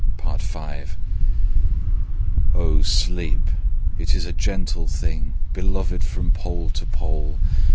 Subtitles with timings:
[0.17, 0.97] Part V
[2.55, 3.51] "Oh sleep!
[3.99, 7.37] it is a gentle thing, Beloved from pole to pole!